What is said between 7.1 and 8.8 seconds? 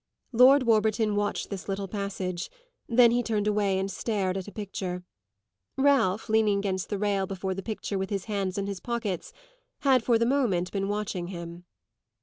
before the picture with his hands in his